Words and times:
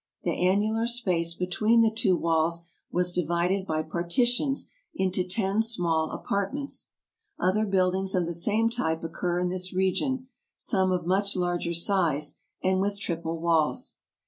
The 0.23 0.31
annular 0.47 0.87
space 0.87 1.35
between 1.35 1.81
the 1.81 1.91
two 1.93 2.15
walls 2.15 2.63
was 2.91 3.11
divided 3.11 3.67
by 3.67 3.83
partitions 3.83 4.71
into 4.95 5.23
ten 5.23 5.61
small 5.61 6.09
apartments. 6.09 6.89
Other 7.37 7.67
buildings 7.67 8.15
of 8.15 8.25
the 8.25 8.33
same 8.33 8.67
type 8.71 9.03
occur 9.03 9.39
in 9.39 9.49
this 9.49 9.71
region, 9.73 10.27
some 10.57 10.91
of 10.91 11.05
much 11.05 11.35
larger 11.35 11.75
size 11.75 12.39
and 12.63 12.81
with 12.81 12.99
triple 12.99 13.37
walls. 13.39 13.97